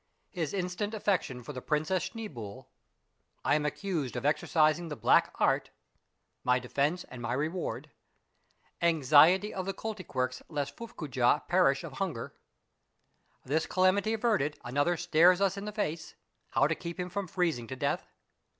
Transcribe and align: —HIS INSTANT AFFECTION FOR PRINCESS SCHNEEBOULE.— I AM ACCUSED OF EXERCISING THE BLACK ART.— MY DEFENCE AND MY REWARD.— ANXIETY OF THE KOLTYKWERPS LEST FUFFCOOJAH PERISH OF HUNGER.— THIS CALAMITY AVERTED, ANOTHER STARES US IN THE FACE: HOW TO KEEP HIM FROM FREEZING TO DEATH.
—HIS 0.31 0.51
INSTANT 0.51 0.95
AFFECTION 0.95 1.43
FOR 1.43 1.61
PRINCESS 1.61 2.05
SCHNEEBOULE.— 2.09 2.67
I 3.45 3.53
AM 3.53 3.67
ACCUSED 3.67 4.15
OF 4.15 4.25
EXERCISING 4.25 4.89
THE 4.89 4.95
BLACK 4.95 5.31
ART.— 5.35 5.69
MY 6.43 6.57
DEFENCE 6.57 7.03
AND 7.03 7.21
MY 7.21 7.33
REWARD.— 7.33 7.91
ANXIETY 8.89 9.53
OF 9.53 9.67
THE 9.67 9.75
KOLTYKWERPS 9.75 10.41
LEST 10.49 10.75
FUFFCOOJAH 10.75 11.47
PERISH 11.47 11.83
OF 11.83 11.93
HUNGER.— 11.99 12.33
THIS 13.45 13.67
CALAMITY 13.67 14.13
AVERTED, 14.13 14.59
ANOTHER 14.65 14.97
STARES 14.97 15.39
US 15.39 15.55
IN 15.55 15.65
THE 15.65 15.71
FACE: 15.71 16.15
HOW 16.49 16.65
TO 16.65 16.73
KEEP 16.73 16.99
HIM 16.99 17.11
FROM 17.11 17.27
FREEZING 17.27 17.67
TO 17.67 17.75
DEATH. 17.75 18.07